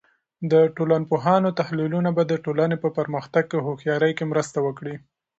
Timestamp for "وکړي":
4.67-4.95